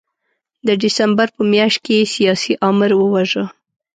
د 0.67 0.69
ډسمبر 0.81 1.27
په 1.35 1.41
میاشت 1.53 1.79
کې 1.85 2.09
سیاسي 2.13 2.53
آمر 2.69 2.91
وواژه. 2.95 3.45